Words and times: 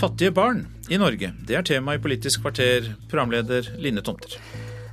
Fattige 0.00 0.30
barn 0.32 0.62
i 0.88 0.96
Norge, 0.96 1.28
det 1.44 1.56
er 1.58 1.64
tema 1.66 1.92
i 1.92 2.00
Politisk 2.00 2.40
kvarter, 2.40 2.86
programleder 3.10 3.66
Line 3.84 4.00
Tomter. 4.00 4.38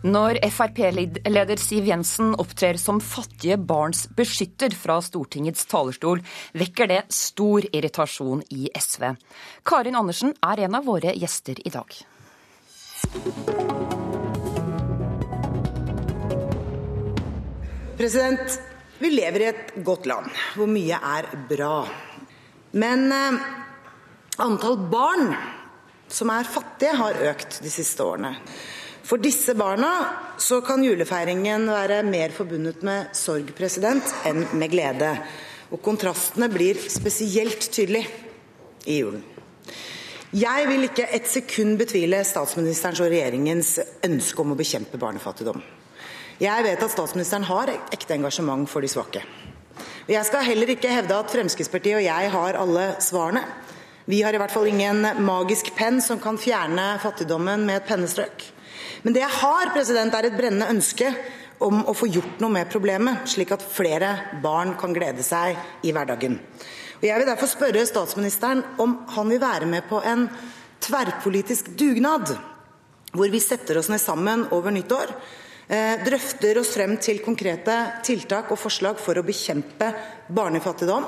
Når 0.03 0.35
Frp-leder 0.51 1.61
Siv 1.63 1.85
Jensen 1.87 2.33
opptrer 2.35 2.75
som 2.75 2.99
fattige 2.99 3.55
barns 3.55 4.01
beskytter 4.17 4.73
fra 4.75 4.97
Stortingets 4.99 5.63
talerstol, 5.71 6.19
vekker 6.59 6.91
det 6.91 6.97
stor 7.15 7.63
irritasjon 7.71 8.41
i 8.51 8.67
SV. 8.75 9.05
Karin 9.63 9.95
Andersen 9.95 10.33
er 10.43 10.65
en 10.65 10.75
av 10.75 10.83
våre 10.89 11.13
gjester 11.15 11.61
i 11.63 11.71
dag. 11.71 11.95
President, 17.95 18.59
vi 18.99 19.13
lever 19.15 19.45
i 19.45 19.47
et 19.53 19.71
godt 19.87 20.11
land 20.11 20.27
hvor 20.57 20.67
mye 20.67 20.99
er 20.99 21.31
bra. 21.47 21.77
Men 22.75 23.07
eh, 23.15 23.39
antall 24.43 24.77
barn 24.91 25.31
som 26.07 26.31
er 26.31 26.47
fattige, 26.47 26.95
har 26.95 27.21
økt 27.31 27.59
de 27.63 27.71
siste 27.71 28.03
årene. 28.05 28.35
For 29.07 29.21
disse 29.23 29.55
barna 29.55 29.89
så 30.41 30.59
kan 30.67 30.83
julefeiringen 30.83 31.69
være 31.71 32.01
mer 32.03 32.33
forbundet 32.35 32.83
med 32.83 33.13
sorg 33.15 33.53
president, 33.55 34.03
enn 34.27 34.43
med 34.59 34.71
glede. 34.73 35.13
Og 35.71 35.81
kontrastene 35.83 36.49
blir 36.51 36.79
spesielt 36.91 37.69
tydelige 37.71 38.07
i 38.87 38.99
julen. 39.01 39.23
Jeg 40.35 40.67
vil 40.67 40.83
ikke 40.89 41.05
et 41.15 41.27
sekund 41.31 41.77
betvile 41.79 42.19
statsministerens 42.27 42.99
og 42.99 43.07
regjeringens 43.13 43.77
ønske 44.03 44.43
om 44.43 44.51
å 44.51 44.57
bekjempe 44.59 44.99
barnefattigdom. 44.99 45.61
Jeg 46.37 46.65
vet 46.65 46.83
at 46.83 46.91
statsministeren 46.91 47.47
har 47.47 47.71
ekte 47.71 48.17
engasjement 48.17 48.67
for 48.69 48.83
de 48.83 48.91
svake. 48.91 49.23
Jeg 50.07 50.27
skal 50.27 50.45
heller 50.45 50.75
ikke 50.75 50.91
hevde 50.91 51.15
at 51.15 51.31
Fremskrittspartiet 51.31 51.97
og 52.01 52.05
jeg 52.05 52.33
har 52.35 52.59
alle 52.59 52.89
svarene. 53.03 53.41
Vi 54.07 54.21
har 54.23 54.31
i 54.31 54.39
hvert 54.39 54.53
fall 54.55 54.69
ingen 54.69 55.01
magisk 55.19 55.73
penn 55.75 55.97
som 55.99 56.19
kan 56.23 56.37
fjerne 56.39 56.93
fattigdommen 57.03 57.65
med 57.67 57.81
et 57.81 57.87
pennestrøk. 57.89 58.45
Men 59.03 59.11
det 59.11 59.19
jeg 59.19 59.35
har, 59.41 59.71
president, 59.75 60.13
er 60.15 60.29
et 60.29 60.37
brennende 60.37 60.69
ønske 60.71 61.09
om 61.59 61.81
å 61.83 61.95
få 61.97 62.07
gjort 62.07 62.37
noe 62.39 62.53
med 62.53 62.69
problemet, 62.71 63.25
slik 63.27 63.49
at 63.51 63.65
flere 63.67 64.13
barn 64.39 64.77
kan 64.79 64.93
glede 64.95 65.25
seg 65.27 65.57
i 65.83 65.91
hverdagen. 65.91 66.37
Og 67.01 67.03
Jeg 67.03 67.19
vil 67.19 67.27
derfor 67.27 67.51
spørre 67.51 67.83
statsministeren 67.89 68.61
om 68.79 68.93
han 69.11 69.33
vil 69.33 69.41
være 69.43 69.67
med 69.67 69.83
på 69.89 69.99
en 69.99 70.29
tverrpolitisk 70.87 71.73
dugnad, 71.75 72.31
hvor 73.11 73.33
vi 73.33 73.41
setter 73.43 73.81
oss 73.81 73.89
ned 73.91 73.99
sammen 73.99 74.45
over 74.55 74.71
nyttår, 74.71 75.11
eh, 75.67 75.97
drøfter 76.05 76.61
oss 76.61 76.71
frem 76.77 76.95
til 76.95 77.19
konkrete 77.25 77.75
tiltak 78.07 78.55
og 78.55 78.61
forslag 78.61 79.03
for 79.03 79.19
å 79.19 79.25
bekjempe 79.27 79.91
barnefattigdom, 80.31 81.05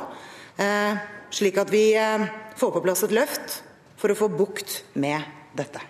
eh, 0.58 1.19
slik 1.32 1.60
at 1.62 1.72
vi 1.74 1.92
eh, 1.98 2.28
får 2.60 2.76
på 2.76 2.84
plass 2.86 3.06
et 3.08 3.16
løft 3.16 3.62
for 4.00 4.12
å 4.12 4.18
få 4.18 4.30
bukt 4.32 4.84
med 5.00 5.24
dette. 5.58 5.82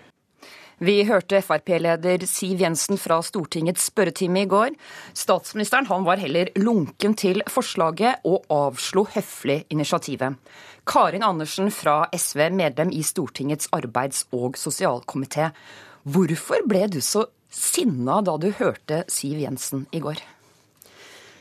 Vi 0.80 1.02
hørte 1.04 1.42
Frp-leder 1.44 2.22
Siv 2.24 2.62
Jensen 2.64 2.96
fra 2.96 3.18
Stortingets 3.20 3.84
spørretime 3.90 4.46
i 4.46 4.48
går. 4.48 4.70
Statsministeren 5.12 5.90
han 5.90 6.06
var 6.06 6.22
heller 6.22 6.48
lunken 6.56 7.12
til 7.20 7.44
forslaget 7.52 8.24
og 8.24 8.48
avslo 8.48 9.04
høflig 9.12 9.58
initiativet. 9.76 10.40
Karin 10.88 11.26
Andersen 11.26 11.68
fra 11.68 12.06
SV, 12.16 12.46
medlem 12.56 12.94
i 12.96 13.04
Stortingets 13.04 13.68
arbeids- 13.76 14.24
og 14.32 14.56
sosialkomité. 14.56 15.50
Hvorfor 16.08 16.64
ble 16.64 16.86
du 16.88 17.02
så 17.04 17.26
sinna 17.52 18.22
da 18.24 18.40
du 18.40 18.48
hørte 18.48 19.04
Siv 19.12 19.36
Jensen 19.44 19.84
i 19.92 20.00
går? 20.00 20.24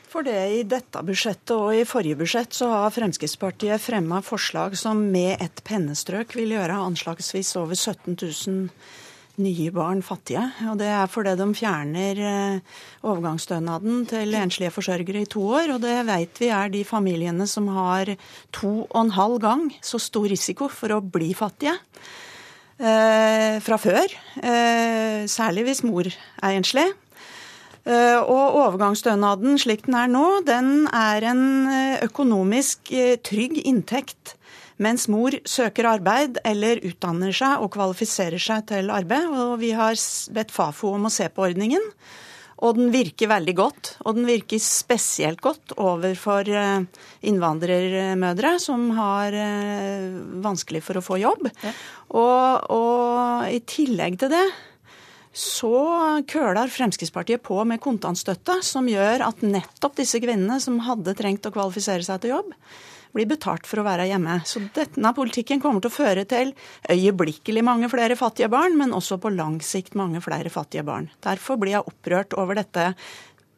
For 0.10 0.26
det 0.26 0.38
I 0.58 0.62
dette 0.66 1.04
budsjettet 1.06 1.52
og 1.54 1.76
i 1.78 1.86
forrige 1.86 2.18
budsjett 2.18 2.56
så 2.58 2.72
har 2.72 2.94
Fremskrittspartiet 2.96 3.82
fremma 3.84 4.24
forslag 4.26 4.74
som 4.80 5.04
med 5.14 5.38
et 5.44 5.62
pennestrøk 5.68 6.34
vil 6.38 6.56
gjøre 6.56 6.80
anslagsvis 6.88 7.52
over 7.62 7.78
17 7.78 8.16
000 8.18 8.72
nye 9.40 9.70
barn 9.72 10.02
fattige. 10.04 10.42
Og 10.72 10.80
det 10.82 10.88
er 10.92 11.12
fordi 11.12 11.36
de 11.40 11.48
fjerner 11.56 12.22
eh, 12.26 12.80
overgangsstønaden 13.06 14.08
til 14.10 14.34
enslige 14.40 14.74
forsørgere 14.74 15.22
i 15.24 15.30
to 15.30 15.44
år. 15.46 15.76
Og 15.76 15.84
det 15.84 16.00
vet 16.10 16.42
vi 16.42 16.50
er 16.58 16.74
de 16.74 16.82
familiene 16.88 17.48
som 17.48 17.70
har 17.76 18.16
to 18.56 18.74
og 18.90 18.98
en 19.04 19.14
halv 19.16 19.38
gang 19.46 19.68
så 19.86 20.02
stor 20.02 20.26
risiko 20.32 20.72
for 20.74 20.96
å 20.96 21.04
bli 21.06 21.32
fattige. 21.38 21.78
Eh, 22.80 23.60
fra 23.62 23.78
før. 23.78 24.18
Eh, 24.42 25.28
særlig 25.30 25.68
hvis 25.70 25.84
mor 25.86 26.10
er 26.10 26.58
enslig. 26.58 26.88
Eh, 27.90 28.20
og 28.22 28.58
overgangsstønaden 28.60 29.58
slik 29.58 29.88
den 29.88 29.96
er 29.98 30.10
nå, 30.12 30.26
den 30.46 30.86
er 30.94 31.26
en 31.32 31.44
eh, 31.74 32.04
økonomisk 32.06 32.92
eh, 32.94 33.16
trygg 33.26 33.58
inntekt 33.64 34.36
mens 34.80 35.08
mor 35.12 35.34
søker 35.50 35.90
arbeid 35.90 36.38
eller 36.48 36.84
utdanner 36.88 37.34
seg 37.36 37.64
og 37.64 37.74
kvalifiserer 37.74 38.40
seg 38.40 38.68
til 38.70 38.94
arbeid. 38.94 39.26
Og 39.34 39.58
vi 39.64 39.74
har 39.76 39.98
bedt 40.36 40.54
Fafo 40.56 40.94
om 40.96 41.10
å 41.10 41.12
se 41.12 41.28
på 41.34 41.50
ordningen. 41.50 41.84
Og 42.64 42.78
den 42.78 42.94
virker 42.94 43.32
veldig 43.32 43.56
godt. 43.58 43.92
Og 44.06 44.16
den 44.16 44.30
virker 44.30 44.62
spesielt 44.64 45.42
godt 45.44 45.74
overfor 45.76 46.48
innvandrermødre 47.28 48.54
som 48.64 48.88
har 48.96 49.36
vanskelig 50.48 50.84
for 50.88 51.00
å 51.00 51.04
få 51.04 51.20
jobb. 51.26 51.52
Ja. 51.64 51.76
Og, 52.16 52.72
og 52.80 53.52
i 53.52 53.60
tillegg 53.68 54.20
til 54.24 54.32
det 54.32 54.46
så 55.34 56.24
køler 56.28 56.72
Fremskrittspartiet 56.74 57.44
på 57.46 57.62
med 57.68 57.82
kontantstøtte, 57.84 58.60
som 58.66 58.88
gjør 58.90 59.28
at 59.28 59.44
nettopp 59.46 60.00
disse 60.00 60.22
kvinnene 60.22 60.58
som 60.64 60.80
hadde 60.88 61.14
trengt 61.18 61.46
å 61.46 61.54
kvalifisere 61.54 62.06
seg 62.06 62.24
til 62.24 62.34
jobb, 62.34 62.56
blir 63.14 63.30
betalt 63.30 63.66
for 63.66 63.82
å 63.82 63.86
være 63.86 64.08
hjemme. 64.10 64.40
Så 64.46 64.62
denne 64.76 65.12
politikken 65.18 65.62
kommer 65.62 65.82
til 65.82 65.92
å 65.92 65.96
føre 65.96 66.26
til 66.30 66.54
øyeblikkelig 66.90 67.64
mange 67.66 67.90
flere 67.90 68.18
fattige 68.20 68.50
barn, 68.54 68.78
men 68.78 68.94
også 68.94 69.18
på 69.22 69.32
lang 69.34 69.58
sikt 69.66 69.98
mange 69.98 70.22
flere 70.26 70.52
fattige 70.54 70.86
barn. 70.86 71.10
Derfor 71.26 71.58
blir 71.62 71.78
jeg 71.78 71.90
opprørt 71.90 72.38
over 72.38 72.60
dette 72.60 72.92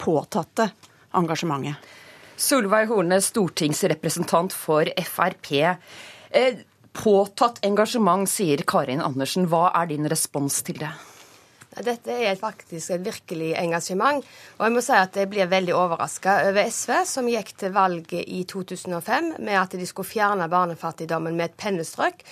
påtatte 0.02 0.72
engasjementet. 1.18 1.80
Solveig 2.42 2.88
Horne, 2.90 3.20
stortingsrepresentant 3.22 4.56
for 4.56 4.88
Frp. 5.06 5.52
Eh, 6.32 6.64
påtatt 6.98 7.62
engasjement, 7.68 8.26
sier 8.30 8.64
Karin 8.66 9.04
Andersen. 9.04 9.46
Hva 9.52 9.68
er 9.78 9.92
din 9.92 10.10
respons 10.10 10.64
til 10.66 10.82
det? 10.82 10.90
Dette 11.80 12.12
er 12.12 12.36
faktisk 12.36 12.92
et 12.92 13.04
virkelig 13.06 13.54
engasjement. 13.56 14.26
Og 14.60 14.66
jeg 14.66 14.76
må 14.76 14.82
si 14.84 14.96
at 14.98 15.16
jeg 15.16 15.30
blir 15.32 15.48
veldig 15.52 15.76
overraska 15.78 16.42
over 16.50 16.68
SV, 16.68 16.92
som 17.08 17.30
gikk 17.32 17.54
til 17.62 17.72
valget 17.76 18.26
i 18.28 18.44
2005 18.44 19.38
med 19.40 19.56
at 19.56 19.78
de 19.80 19.88
skulle 19.88 20.10
fjerne 20.10 20.50
barnefattigdommen 20.52 21.38
med 21.38 21.48
et 21.48 21.62
pennestrøk. 21.64 22.26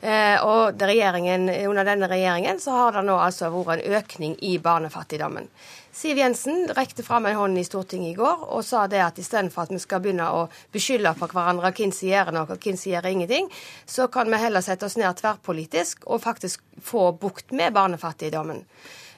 Eh, 0.00 0.36
og 0.44 0.76
under 0.76 1.84
denne 1.88 2.08
regjeringen 2.10 2.60
så 2.60 2.74
har 2.76 2.92
det 2.98 3.06
nå 3.06 3.16
altså 3.16 3.48
vært 3.54 3.80
en 3.80 3.96
økning 3.96 4.36
i 4.44 4.58
barnefattigdommen. 4.62 5.48
Siv 5.96 6.18
Jensen 6.20 6.66
rekte 6.76 7.00
fram 7.00 7.24
en 7.24 7.38
hånd 7.38 7.56
i 7.56 7.64
Stortinget 7.64 8.10
i 8.10 8.18
går 8.18 8.42
og 8.52 8.60
sa 8.68 8.82
det 8.92 9.00
at 9.00 9.16
istedenfor 9.16 9.64
at 9.64 9.72
vi 9.72 9.80
skal 9.80 10.02
begynne 10.04 10.26
å 10.28 10.42
beskylde 10.74 11.14
for 11.16 11.32
hverandre 11.32 11.72
hvem 11.72 11.94
som 11.96 12.10
gjør 12.10 12.34
noe 12.36 12.50
og 12.52 12.60
hvem 12.60 12.76
som 12.76 12.92
gjør 12.92 13.08
ingenting, 13.08 13.48
så 13.88 14.10
kan 14.12 14.28
vi 14.28 14.42
heller 14.42 14.60
sette 14.60 14.84
oss 14.84 14.98
ned 15.00 15.16
tverrpolitisk 15.16 16.04
og 16.04 16.20
faktisk 16.26 16.60
få 16.84 17.08
bukt 17.16 17.56
med 17.56 17.72
barnefattigdommen. 17.72 18.60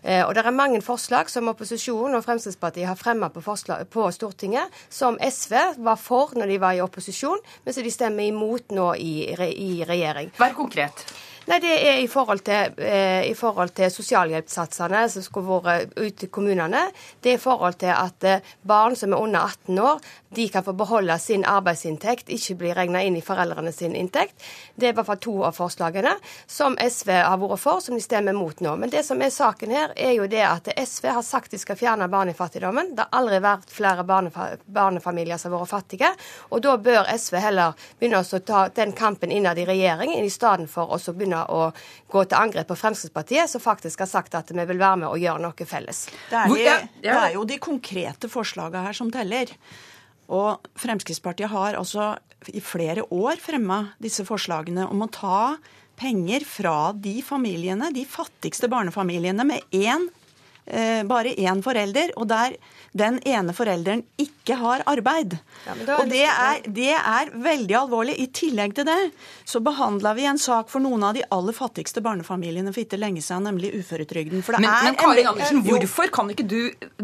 Eh, 0.03 0.27
og 0.27 0.35
Det 0.35 0.45
er 0.45 0.51
mange 0.51 0.83
forslag 0.83 1.31
som 1.31 1.49
opposisjonen 1.49 2.19
og 2.19 2.25
Fremskrittspartiet 2.25 2.87
har 2.87 2.99
fremmet 2.99 3.33
på, 3.33 3.43
på, 3.91 4.11
Stortinget, 4.11 4.69
som 4.91 5.19
SV 5.21 5.55
var 5.79 5.97
for 5.97 6.37
når 6.37 6.47
de 6.47 6.61
var 6.61 6.77
i 6.77 6.85
opposisjon, 6.85 7.39
men 7.65 7.75
som 7.75 7.83
de 7.85 7.91
stemmer 7.91 8.29
imot 8.29 8.71
nå 8.71 8.93
i, 8.95 9.15
i 9.35 9.85
regjering. 9.89 10.33
Vær 10.39 10.55
konkret. 10.57 11.07
Nei, 11.49 11.61
Det 11.61 11.89
er 11.89 11.99
i 12.03 12.09
forhold 12.09 12.43
til, 12.45 12.75
eh, 12.77 13.31
i 13.31 13.35
forhold 13.35 13.71
til 13.73 13.91
sosialhjelpssatsene 13.91 15.09
som 15.09 15.23
skulle 15.23 15.61
vært 15.65 15.95
ute 15.97 16.27
i 16.27 16.29
kommunene. 16.29 16.91
Det 17.23 17.31
er 17.31 17.35
i 17.39 17.41
forhold 17.41 17.79
til 17.81 17.89
at 17.89 18.25
eh, 18.25 18.41
barn 18.63 18.97
som 18.97 19.13
er 19.13 19.17
under 19.17 19.41
18 19.41 19.79
år, 19.79 20.01
de 20.37 20.49
kan 20.49 20.63
få 20.65 20.75
beholde 20.77 21.19
sin 21.19 21.45
arbeidsinntekt, 21.45 22.29
ikke 22.29 22.55
bli 22.59 22.73
regna 22.77 23.01
inn 23.03 23.17
i 23.17 23.23
foreldrene 23.25 23.73
sin 23.73 23.95
inntekt. 23.97 24.35
Det 24.77 24.89
er 24.89 24.93
i 24.93 24.97
hvert 24.99 25.07
fall 25.07 25.21
to 25.25 25.37
av 25.49 25.57
forslagene 25.57 26.13
som 26.47 26.77
SV 26.77 27.13
har 27.17 27.39
vært 27.41 27.63
for, 27.63 27.81
som 27.81 27.97
de 27.97 28.05
stemmer 28.05 28.37
mot 28.37 28.61
nå. 28.61 28.77
Men 28.77 28.93
det 28.93 29.07
som 29.07 29.23
er 29.23 29.33
saken 29.33 29.73
her, 29.73 29.97
er 29.97 30.13
jo 30.19 30.27
det 30.29 30.45
at 30.45 30.69
SV 30.77 31.09
har 31.17 31.23
sagt 31.23 31.57
de 31.57 31.59
skal 31.59 31.81
fjerne 31.81 32.11
barnefattigdommen. 32.13 32.93
Det 32.93 33.07
har 33.07 33.23
aldri 33.23 33.41
vært 33.41 33.73
flere 33.73 34.05
barnefa 34.05 34.51
barnefamilier 34.67 35.41
som 35.41 35.57
har 35.57 35.65
vært 35.65 35.73
fattige. 35.73 36.13
Og 36.53 36.61
da 36.61 36.77
bør 36.77 37.09
SV 37.17 37.41
heller 37.41 37.89
begynne 37.99 38.21
å 38.21 38.45
ta 38.45 38.69
den 38.69 38.93
kampen 38.93 39.33
innad 39.33 39.57
i 39.57 39.65
regjeringen, 39.65 40.21
i 40.21 40.31
stedet 40.31 40.69
for 40.69 40.93
å 40.93 41.01
begynne 41.09 41.38
begynne 41.39 41.71
å 41.71 41.73
gå 42.11 42.25
til 42.25 42.39
angrep 42.39 42.69
på 42.69 42.79
Fremskrittspartiet, 42.79 43.51
som 43.51 43.61
faktisk 43.61 44.01
har 44.01 44.11
sagt 44.11 44.35
at 44.35 44.51
vi 44.51 44.65
vil 44.65 44.79
være 44.79 45.05
med 45.05 45.09
og 45.09 45.19
gjøre 45.19 45.43
noe 45.45 45.69
felles. 45.69 46.09
Det 46.31 46.37
er, 46.39 46.49
de, 46.49 47.03
det 47.03 47.15
er 47.15 47.35
jo 47.35 47.45
de 47.45 47.59
konkrete 47.59 48.29
forslagene 48.29 48.85
her 48.87 48.97
som 48.97 49.11
teller. 49.11 49.53
Og 50.29 50.59
Fremskrittspartiet 50.79 51.51
har 51.51 51.79
altså 51.79 52.17
i 52.53 52.61
flere 52.61 53.05
år 53.11 53.41
fremma 53.43 53.95
disse 53.99 54.25
forslagene 54.27 54.87
om 54.89 55.03
å 55.03 55.11
ta 55.11 55.57
penger 55.99 56.45
fra 56.47 56.93
de 56.95 57.19
familiene, 57.27 57.91
de 57.91 58.05
fattigste 58.07 58.69
barnefamiliene 58.71 59.47
med 59.49 59.75
én 59.75 60.07
eh, 60.69 61.03
bare 61.09 61.35
én 61.35 61.63
forelder, 61.65 62.13
og 62.17 62.29
der 62.31 62.57
den 62.97 63.19
ene 63.29 63.53
forelderen 63.55 64.01
ikke 64.19 64.57
har 64.59 64.83
arbeid. 64.89 65.37
Ja, 65.67 65.75
det 65.77 65.97
og 65.99 66.09
det 66.09 66.23
er, 66.25 66.63
det 66.65 66.93
er 66.97 67.31
veldig 67.45 67.77
alvorlig. 67.83 68.15
I 68.19 68.27
tillegg 68.35 68.75
til 68.79 68.87
det 68.89 68.97
så 69.49 69.61
behandla 69.65 70.15
vi 70.17 70.25
en 70.29 70.41
sak 70.41 70.71
for 70.73 70.81
noen 70.83 71.05
av 71.05 71.15
de 71.15 71.23
aller 71.35 71.55
fattigste 71.57 72.01
barnefamiliene 72.05 72.73
for 72.73 72.83
ikke 72.83 72.99
lenge 73.01 73.23
siden, 73.23 73.45
nemlig 73.51 73.75
uføretrygden. 73.77 74.43
For 74.47 74.57
det 74.57 74.63
Men, 74.65 74.71
er 74.73 74.89
men 74.89 74.99
Karin 74.99 75.29
Andersen, 75.31 75.63
hvorfor 75.67 76.11
kan 76.15 76.33
ikke 76.33 76.47
du 76.49 76.59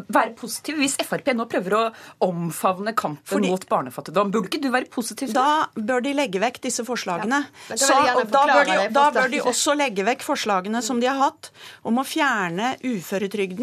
være 0.09 0.33
positiv 0.39 0.81
hvis 0.81 0.97
Frp 1.05 1.31
nå 1.37 1.45
prøver 1.53 1.77
å 1.79 1.85
omfavne 2.25 2.95
kampen 2.97 3.23
Fordi- 3.35 3.51
mot 3.53 3.69
barnefattigdom? 3.69 4.33
Burde 4.35 4.49
ikke 4.49 4.63
du 4.65 4.71
være 4.73 4.89
positiv? 4.91 5.33
Da 5.37 5.69
bør 5.77 6.03
de 6.03 6.15
legge 6.17 6.41
vekk 6.41 6.61
disse 6.65 6.85
forslagene. 6.87 7.45
Ja, 7.69 7.77
da 7.77 7.81
Så, 7.85 7.95
og 8.17 8.31
da, 8.33 8.47
bør 8.49 8.65
de, 8.65 8.89
da 8.95 9.11
bør 9.15 9.31
de 9.31 9.41
også 9.45 9.77
legge 9.77 10.05
vekk 10.09 10.25
forslagene 10.25 10.83
som 10.83 11.01
de 11.01 11.07
har 11.13 11.21
hatt 11.21 11.51
om 11.85 12.01
å 12.01 12.05
fjerne 12.09 12.75
uføretrygden, 12.83 13.54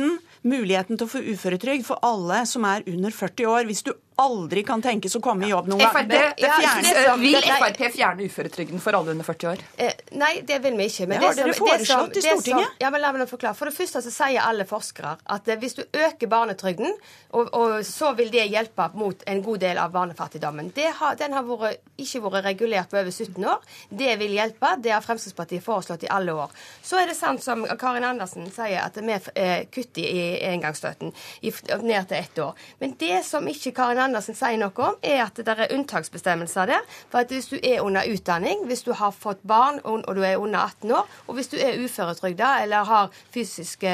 muligheten 0.48 0.98
til 0.98 1.08
å 1.08 1.12
få 1.12 1.22
uføretrygd 1.34 1.86
for 1.88 2.02
alle 2.06 2.44
som 2.50 2.66
er 2.68 2.86
under 2.90 3.14
40 3.14 3.50
år. 3.52 3.68
Hvis 3.70 3.84
du 3.88 3.94
aldri 4.21 4.63
kan 4.68 4.81
tenkes 4.83 5.15
å 5.18 5.21
komme 5.23 5.47
i 5.47 5.51
jobb 5.51 5.68
noen 5.71 5.81
gang. 5.81 6.09
Ja, 6.12 6.57
det 6.62 7.18
vil. 7.21 7.38
Frp 7.41 7.81
fjerne 7.95 8.25
uføretrygden 8.27 8.81
for 8.83 8.95
alle 8.97 9.12
under 9.15 9.25
40 9.27 9.50
år? 9.51 9.63
Eh, 9.77 9.94
nei, 10.19 10.33
det 10.47 10.59
vil 10.63 10.77
vi 10.77 10.88
ikke. 10.89 11.07
Men 11.09 11.19
Det 11.19 11.27
har 11.27 11.35
dere 11.39 11.53
foreslått 11.57 11.88
som- 11.88 12.12
i 12.18 12.21
Stortinget. 12.21 12.68
ja, 12.79 12.89
men 12.89 13.01
la 13.01 13.12
meg 13.12 13.21
nå 13.21 13.27
forklare. 13.29 13.56
For 13.56 13.65
det 13.65 13.75
første 13.77 14.01
så 14.06 14.12
sier 14.12 14.41
alle 14.41 14.65
forskere 14.65 15.18
at 15.25 15.47
eh, 15.47 15.56
hvis 15.57 15.75
du 15.75 15.83
øker 15.94 16.27
barnetrygden, 16.27 16.94
og, 17.33 17.50
og 17.53 17.79
så 17.88 18.13
vil 18.15 18.29
det 18.31 18.47
hjelpe 18.51 18.89
mot 18.94 19.23
en 19.27 19.41
god 19.41 19.59
del 19.59 19.77
av 19.77 19.91
barnefattigdommen. 19.91 20.71
Det 20.73 20.91
har, 21.00 21.15
den 21.15 21.33
har 21.33 21.44
vært, 21.44 21.81
ikke 21.97 22.21
vært 22.25 22.45
regulert 22.45 22.89
på 22.91 23.00
over 23.01 23.12
17 23.12 23.45
år. 23.45 23.59
Det 23.89 24.18
vil 24.19 24.31
hjelpe. 24.38 24.75
Det 24.81 24.91
har 24.91 25.01
Fremskrittspartiet 25.01 25.63
foreslått 25.63 26.03
i 26.03 26.07
alle 26.09 26.31
år. 26.33 26.50
Så 26.83 27.00
er 27.01 27.07
det 27.07 27.15
sant 27.18 27.41
som 27.44 27.65
Karin 27.77 28.03
Andersen 28.03 28.50
sier, 28.51 28.81
at 28.85 28.95
vi 28.95 29.18
eh, 29.35 29.65
kutter 29.71 30.01
i 30.01 30.39
engangsstøtten 30.51 31.13
ned 31.81 32.07
til 32.07 32.18
ett 32.18 32.39
år. 32.39 32.53
Men 32.79 32.95
det 33.00 33.23
som 33.25 33.47
ikke 33.47 33.73
Karin 33.73 33.97
Andersen 33.97 34.11
sier 34.19 34.58
noe 34.60 34.84
om, 34.84 34.98
er 35.02 35.24
at 35.24 35.40
det 35.40 35.56
er 35.56 35.72
unntaksbestemmelser 35.75 36.68
der. 36.74 36.88
For 37.12 37.24
at 37.24 37.31
hvis 37.31 37.48
du 37.54 37.58
er 37.58 37.81
under 37.86 38.08
utdanning, 38.12 38.66
hvis 38.68 38.84
du 38.84 38.92
har 38.98 39.16
fått 39.16 39.44
barn 39.48 39.80
og 39.86 40.16
du 40.16 40.22
er 40.25 40.42
under 40.42 40.60
18 40.60 40.92
år, 40.92 41.08
og 41.28 41.38
hvis 41.38 41.52
du 41.54 41.58
er 41.62 41.80
uføretrygda 41.80 42.58
eller 42.66 42.90
har 42.92 43.12
fysiske 43.34 43.94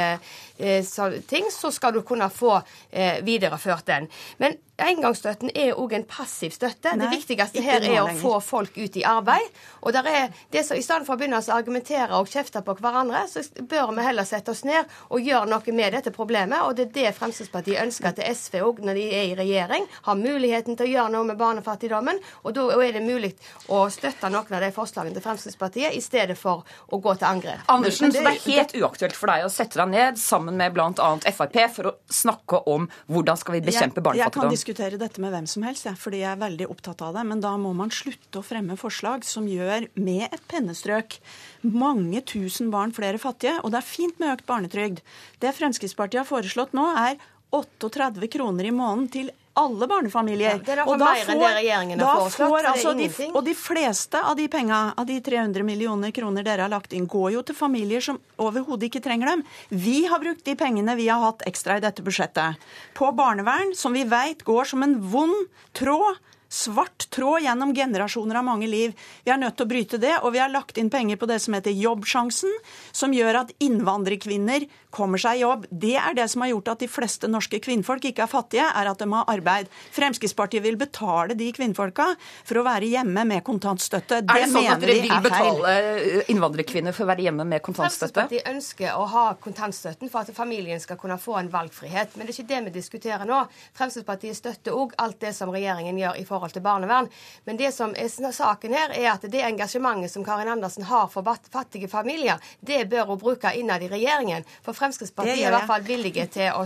eh, 0.57 1.21
ting, 1.29 1.51
så 1.53 1.71
skal 1.71 1.93
du 1.93 2.01
kunne 2.01 2.29
få 2.33 2.57
eh, 2.91 3.21
videreført 3.25 3.87
den. 3.87 4.09
Men 4.41 4.57
engangsstøtten 4.77 5.51
er 5.55 5.77
òg 5.79 5.95
en 5.97 6.05
passiv 6.07 6.53
støtte. 6.53 6.93
Nei, 6.93 7.05
det 7.05 7.09
viktigste 7.17 7.63
her 7.65 7.81
er 7.81 8.01
å 8.01 8.07
lenger. 8.07 8.21
få 8.21 8.33
folk 8.43 8.77
ut 8.77 8.97
i 8.99 9.03
arbeid. 9.07 9.47
Og 9.81 9.93
der 9.95 10.09
er 10.09 10.27
det 10.53 10.65
som, 10.65 10.77
I 10.77 10.83
stedet 10.85 11.07
for 11.07 11.15
å 11.15 11.19
begynne 11.19 11.39
å 11.41 11.55
argumentere 11.55 12.17
og 12.17 12.29
kjefte 12.29 12.61
på 12.61 12.75
hverandre, 12.77 13.23
så 13.29 13.41
bør 13.61 13.95
vi 13.97 14.05
heller 14.05 14.27
sette 14.27 14.53
oss 14.53 14.63
ned 14.67 14.85
og 15.09 15.21
gjøre 15.21 15.49
noe 15.49 15.73
med 15.73 15.93
dette 15.97 16.13
problemet. 16.13 16.61
Og 16.61 16.75
det 16.77 16.89
er 16.89 16.93
det 16.97 17.15
Fremskrittspartiet 17.17 17.81
ønsker 17.81 18.17
til 18.17 18.35
SV 18.35 18.59
òg, 18.61 18.83
når 18.85 18.99
de 18.99 19.05
er 19.09 19.31
i 19.31 19.37
regjering, 19.39 19.87
har 20.07 20.19
muligheten 20.19 20.77
til 20.77 20.87
å 20.87 20.91
gjøre 20.91 21.13
noe 21.15 21.29
med 21.31 21.39
barnefattigdommen. 21.41 22.21
Og 22.43 22.53
da 22.57 22.67
er 22.77 22.99
det 22.99 23.03
mulig 23.05 23.33
å 23.73 23.87
støtte 23.89 24.29
noen 24.29 24.53
av 24.53 24.61
de 24.61 24.71
forslagene 24.75 25.17
til 25.17 25.25
Fremskrittspartiet 25.25 25.97
i 25.97 26.03
stedet 26.03 26.37
for 26.37 26.65
å 26.93 27.01
gå 27.01 27.15
til 27.17 27.29
angrep. 27.29 27.65
Andersen, 27.67 28.07
Men 28.07 28.13
så 28.13 28.21
det 28.21 28.35
er 28.35 28.57
helt 28.57 28.77
uaktuelt 28.77 29.17
for 29.17 29.33
deg 29.33 29.47
å 29.47 29.51
sette 29.51 29.81
deg 29.81 29.89
ned 29.89 30.21
sammen 30.21 30.57
med 30.59 30.75
bl.a. 30.75 31.09
Frp 31.37 31.57
for 31.73 31.91
å 31.91 31.95
snakke 32.11 32.61
om 32.69 32.87
hvordan 33.09 33.39
skal 33.39 33.57
vi 33.57 33.61
bekjempe 33.65 33.97
Jeg, 33.97 34.03
jeg 34.03 34.07
barnefattigdom. 34.09 34.66
Diskutere 34.67 34.99
dette 34.99 35.21
med 35.23 35.31
hvem 35.31 35.45
som 35.47 35.63
helst, 35.63 35.85
ja, 35.87 35.93
fordi 35.95 36.19
jeg 36.19 36.33
er 36.33 36.41
veldig 36.41 36.65
opptatt 36.67 36.99
av 37.05 37.15
det. 37.15 37.23
Men 37.29 37.39
da 37.43 37.53
må 37.59 37.71
man 37.77 37.91
slutte 37.93 38.41
å 38.41 38.45
fremme 38.45 38.75
forslag 38.75 39.23
som 39.23 39.47
gjør, 39.47 39.87
med 39.95 40.27
et 40.27 40.43
pennestrøk, 40.51 41.19
mange 41.63 42.19
tusen 42.27 42.71
barn 42.73 42.91
flere 42.95 43.21
fattige. 43.21 43.61
Og 43.63 43.71
det 43.71 43.79
er 43.79 43.87
fint 43.87 44.19
med 44.19 44.33
økt 44.35 44.47
barnetrygd. 44.49 44.99
Det 45.39 45.55
Fremskrittspartiet 45.55 46.25
har 46.25 46.27
foreslått 46.27 46.75
nå, 46.75 46.83
er 46.99 47.15
38 47.55 48.27
kroner 48.33 48.67
i 48.67 48.75
måneden 48.75 49.07
til 49.13 49.31
alle 49.57 49.87
barnefamilier. 49.89 50.61
Ja, 50.67 50.85
Og 50.85 50.99
da 51.01 51.11
har 51.13 51.97
da 51.97 52.13
får 52.29 52.69
altså 52.71 52.93
de, 52.97 53.09
og 53.33 53.41
de 53.45 53.55
fleste 53.57 54.21
av 54.21 54.37
de 54.37 54.47
pengene, 54.51 54.93
av 54.97 55.07
de 55.09 55.17
300 55.23 55.65
millioner 55.65 56.13
kroner 56.15 56.45
dere 56.45 56.67
har 56.67 56.73
lagt 56.73 56.93
inn, 56.93 57.07
går 57.09 57.31
jo 57.37 57.43
til 57.47 57.57
familier 57.57 58.03
som 58.03 58.19
overhodet 58.37 58.91
ikke 58.91 59.01
trenger 59.03 59.33
dem. 59.33 59.43
Vi 59.69 60.05
har 60.05 60.21
brukt 60.21 60.45
de 60.45 60.55
pengene 60.59 60.95
vi 60.99 61.09
har 61.09 61.23
hatt 61.23 61.45
ekstra 61.49 61.79
i 61.79 61.83
dette 61.83 62.05
budsjettet, 62.05 62.61
på 62.97 63.11
barnevern, 63.17 63.73
som 63.75 63.97
vi 63.97 64.05
veit 64.07 64.45
går 64.47 64.69
som 64.69 64.85
en 64.85 64.97
vond 65.11 65.47
tråd. 65.77 66.21
Svart 66.49 67.09
tråd 67.11 67.41
gjennom 67.43 67.73
generasjoner 67.75 68.39
av 68.39 68.45
mange 68.47 68.67
liv. 68.67 68.93
Vi 69.25 69.31
er 69.33 69.39
nødt 69.41 69.57
til 69.59 69.67
å 69.67 69.69
bryte 69.69 69.99
det, 69.99 70.13
og 70.23 70.31
vi 70.35 70.39
har 70.39 70.51
lagt 70.51 70.77
inn 70.79 70.89
penger 70.89 71.19
på 71.19 71.27
det 71.27 71.41
som 71.43 71.57
heter 71.57 71.75
Jobbsjansen, 71.75 72.53
som 72.95 73.15
gjør 73.15 73.41
at 73.43 73.51
innvandrerkvinner 73.63 74.67
kommer 74.97 75.19
seg 75.21 75.37
i 75.37 75.43
jobb. 75.43 75.65
Det 75.69 75.95
er 75.99 76.15
det 76.17 76.27
som 76.31 76.43
har 76.45 76.53
gjort 76.53 76.71
at 76.73 76.83
de 76.83 76.89
fleste 76.89 77.27
norske 77.29 77.59
kvinnfolk 77.63 78.07
ikke 78.09 78.23
er 78.23 78.31
fattige, 78.31 78.67
er 78.67 78.89
at 78.89 79.01
de 79.01 79.07
har 79.11 79.27
arbeid. 79.29 79.67
Fremskrittspartiet 79.95 80.63
vil 80.63 80.79
betale 80.79 81.35
de 81.37 81.49
kvinnfolka 81.53 82.07
for 82.47 82.61
å 82.61 82.65
være 82.65 82.89
hjemme 82.93 83.25
med 83.27 83.43
kontantstøtte. 83.47 84.21
Det, 84.23 84.31
Er 84.31 84.45
det 84.45 84.49
sånn 84.53 84.63
at 84.63 84.79
mener 84.79 84.87
dere 84.87 85.03
vil 85.03 85.15
er 85.17 85.27
betale 85.27 85.75
eh, 85.75 86.31
innvandrerkvinner 86.31 86.95
for 86.95 87.05
å 87.05 87.11
være 87.11 87.27
hjemme 87.27 87.45
med 87.45 87.63
kontantstøtte? 87.65 88.23
Fremskrittspartiet 88.23 88.49
ønsker 88.55 88.95
å 88.95 89.05
ha 89.11 89.25
kontantstøtten 89.43 90.13
for 90.13 90.23
at 90.23 90.31
familien 90.37 90.79
skal 90.81 90.99
kunne 91.01 91.19
få 91.21 91.37
en 91.41 91.51
valgfrihet. 91.51 92.15
Men 92.15 92.25
det 92.25 92.33
er 92.33 92.39
ikke 92.39 92.53
det 92.55 92.63
vi 92.69 92.75
diskuterer 92.79 93.27
nå. 93.27 93.43
Fremskrittspartiet 93.77 94.39
støtter 94.39 94.77
òg 94.77 94.95
alt 95.03 95.19
det 95.21 95.35
som 95.35 95.51
regjeringen 95.53 95.99
gjør 95.99 96.17
i 96.17 96.23
forhold 96.23 96.36
til 96.53 96.63
barnevern. 96.65 97.09
Men 97.45 97.57
det 97.57 97.71
som 97.75 97.93
er 97.97 98.09
saken 98.11 98.73
her, 98.73 98.93
er 98.95 99.09
at 99.13 99.25
det 99.31 99.43
engasjementet 99.43 100.13
som 100.13 100.25
Karin 100.25 100.51
Andersen 100.53 100.87
har 100.87 101.07
for 101.11 101.25
fattige 101.51 101.89
familier, 101.91 102.39
det 102.61 102.85
bør 102.89 103.13
hun 103.13 103.21
bruke 103.21 103.53
innad 103.57 103.83
i 103.83 103.89
regjeringen. 103.91 104.45
For 104.65 104.77
Fremskrittspartiet 104.77 105.41
er 105.41 105.49
i 105.49 105.55
hvert 105.55 105.69
fall 105.69 105.85
villige 105.87 106.27
til 106.37 106.53
å, 106.53 106.63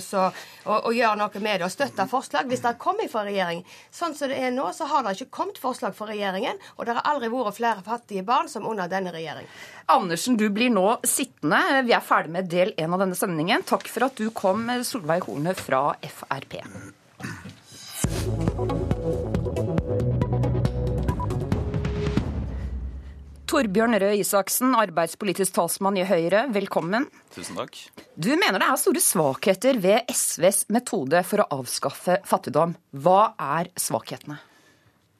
å, 0.65 0.79
å 0.89 0.93
gjøre 0.95 1.17
noe 1.19 1.43
med 1.43 1.61
det 1.61 1.67
og 1.67 1.73
støtte 1.73 2.07
forslag 2.11 2.49
hvis 2.51 2.63
det 2.65 2.75
kommer 2.81 3.09
fra 3.11 3.25
regjering. 3.27 3.63
Sånn 3.91 4.15
som 4.17 4.31
det 4.31 4.39
er 4.41 4.53
nå, 4.55 4.67
så 4.75 4.87
har 4.91 5.05
det 5.05 5.15
ikke 5.17 5.37
kommet 5.41 5.61
forslag 5.61 5.95
fra 5.97 6.09
regjeringen, 6.11 6.59
og 6.77 6.87
det 6.87 6.97
har 6.97 7.07
aldri 7.13 7.31
vært 7.31 7.57
flere 7.57 7.85
fattige 7.85 8.25
barn 8.27 8.49
som 8.51 8.67
under 8.67 8.89
denne 8.91 9.13
regjeringen. 9.13 9.49
Andersen, 9.91 10.37
du 10.37 10.49
blir 10.53 10.71
nå 10.73 10.99
sittende. 11.07 11.81
Vi 11.87 11.95
er 11.95 12.05
ferdig 12.05 12.31
med 12.35 12.49
del 12.51 12.73
én 12.77 12.93
av 12.93 13.01
denne 13.03 13.17
sendingen. 13.17 13.65
Takk 13.67 13.89
for 13.91 14.07
at 14.07 14.19
du 14.19 14.29
kom, 14.35 14.69
Solveig 14.87 15.27
Horne 15.27 15.55
fra 15.57 15.91
Frp. 16.01 16.59
Torbjørn 23.51 23.97
Røe 23.99 24.15
Isaksen, 24.21 24.71
arbeidspolitisk 24.79 25.57
talsmann 25.57 25.97
i 25.99 26.05
Høyre, 26.07 26.45
velkommen. 26.55 27.09
Tusen 27.35 27.57
takk. 27.59 27.75
Du 28.15 28.29
mener 28.39 28.61
det 28.61 28.67
er 28.71 28.77
store 28.79 29.01
svakheter 29.03 29.75
ved 29.83 30.07
SVs 30.07 30.69
metode 30.71 31.19
for 31.27 31.43
å 31.43 31.47
avskaffe 31.57 32.21
fattigdom. 32.29 32.77
Hva 32.95 33.33
er 33.35 33.67
svakhetene? 33.75 34.37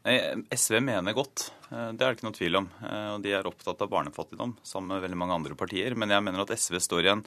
SV 0.08 0.80
mener 0.80 1.18
godt, 1.18 1.50
eh, 1.74 1.92
det 1.92 2.06
er 2.06 2.14
det 2.14 2.22
ikke 2.22 2.30
noe 2.30 2.38
tvil 2.38 2.56
om. 2.62 2.70
Eh, 2.88 3.10
Og 3.18 3.22
de 3.22 3.34
er 3.36 3.44
opptatt 3.44 3.82
av 3.84 3.92
barnefattigdom, 3.92 4.56
sammen 4.64 4.96
med 4.96 5.04
veldig 5.04 5.20
mange 5.20 5.36
andre 5.36 5.54
partier. 5.54 5.94
Men 5.94 6.08
jeg 6.16 6.24
mener 6.24 6.40
at 6.40 6.56
SV 6.56 6.80
står 6.80 7.04
i 7.04 7.12
en 7.12 7.26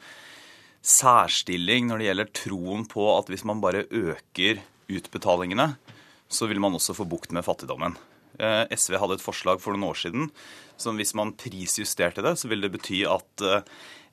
særstilling 0.81 1.87
når 1.87 1.99
det 1.99 2.09
gjelder 2.09 2.33
troen 2.33 2.89
på 2.89 3.19
at 3.19 3.27
hvis 3.29 3.45
man 3.45 3.61
bare 3.61 3.85
øker 3.93 4.63
utbetalingene, 4.89 5.77
så 6.31 6.49
vil 6.49 6.61
man 6.61 6.73
også 6.73 6.97
få 6.97 7.05
bukt 7.05 7.31
med 7.31 7.45
fattigdommen. 7.45 7.95
Eh, 8.39 8.65
SV 8.75 8.99
hadde 8.99 9.19
et 9.19 9.25
forslag 9.25 9.61
for 9.63 9.75
noen 9.75 9.93
år 9.93 10.01
siden 10.01 10.31
som 10.81 10.99
hvis 10.99 11.15
man 11.15 11.35
prisjusterte 11.39 12.23
det, 12.25 12.35
så 12.39 12.51
ville 12.51 12.67
det 12.67 12.75
bety 12.75 13.05
at 13.07 13.45
eh, 13.47 13.67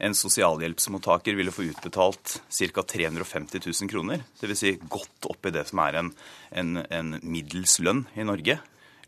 en 0.06 0.16
sosialhjelpsmottaker 0.18 1.38
ville 1.38 1.54
få 1.54 1.68
utbetalt 1.70 2.40
ca. 2.46 2.84
350 2.84 3.64
000 3.66 3.92
kroner. 3.92 4.26
Dvs. 4.42 4.62
Si 4.62 4.76
godt 4.90 5.30
oppi 5.30 5.54
det 5.54 5.68
som 5.70 5.82
er 5.84 6.00
en, 6.02 6.12
en, 6.58 6.84
en 6.90 7.16
middels 7.22 7.80
lønn 7.82 8.06
i 8.18 8.26
Norge. 8.28 8.60